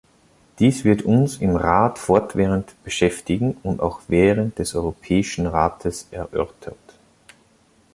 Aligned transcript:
Dies 0.57 0.83
wird 0.83 1.03
uns 1.03 1.37
im 1.37 1.55
Rat 1.55 1.99
fortwährend 1.99 2.73
beschäftigen 2.83 3.55
und 3.61 3.81
auch 3.81 3.99
während 4.07 4.57
des 4.57 4.73
Europäischen 4.73 5.45
Rates 5.45 6.07
erörtert. 6.09 6.97